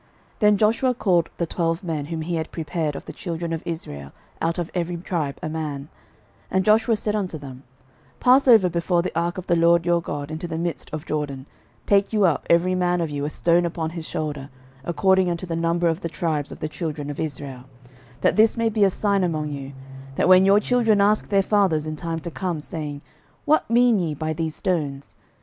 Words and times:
06:004:004 0.01 0.07
Then 0.39 0.57
Joshua 0.57 0.93
called 0.95 1.29
the 1.37 1.45
twelve 1.45 1.83
men, 1.83 2.05
whom 2.07 2.21
he 2.21 2.33
had 2.33 2.49
prepared 2.51 2.95
of 2.95 3.05
the 3.05 3.13
children 3.13 3.53
of 3.53 3.61
Israel, 3.67 4.11
out 4.41 4.57
of 4.57 4.71
every 4.73 4.97
tribe 4.97 5.37
a 5.43 5.47
man: 5.47 5.81
06:004:005 5.81 5.89
And 6.49 6.65
Joshua 6.65 6.95
said 6.95 7.15
unto 7.15 7.37
them, 7.37 7.61
Pass 8.19 8.47
over 8.47 8.67
before 8.67 9.03
the 9.03 9.15
ark 9.15 9.37
of 9.37 9.45
the 9.45 9.55
LORD 9.55 9.85
your 9.85 10.01
God 10.01 10.31
into 10.31 10.47
the 10.47 10.57
midst 10.57 10.91
of 10.91 11.05
Jordan, 11.05 11.37
and 11.37 11.45
take 11.85 12.11
you 12.13 12.25
up 12.25 12.47
every 12.49 12.73
man 12.73 12.99
of 12.99 13.11
you 13.11 13.25
a 13.25 13.29
stone 13.29 13.63
upon 13.63 13.91
his 13.91 14.07
shoulder, 14.07 14.49
according 14.83 15.29
unto 15.29 15.45
the 15.45 15.55
number 15.55 15.87
of 15.87 16.01
the 16.01 16.09
tribes 16.09 16.51
of 16.51 16.61
the 16.61 16.67
children 16.67 17.11
of 17.11 17.19
Israel: 17.19 17.65
06:004:006 18.21 18.21
That 18.21 18.35
this 18.37 18.57
may 18.57 18.69
be 18.69 18.83
a 18.83 18.89
sign 18.89 19.23
among 19.23 19.49
you, 19.49 19.73
that 20.15 20.27
when 20.27 20.45
your 20.45 20.59
children 20.59 20.99
ask 20.99 21.29
their 21.29 21.43
fathers 21.43 21.85
in 21.85 21.95
time 21.95 22.17
to 22.21 22.31
come, 22.31 22.59
saying, 22.59 23.03
What 23.45 23.69
mean 23.69 23.99
ye 23.99 24.15
by 24.15 24.33
these 24.33 24.55
stones? 24.55 25.13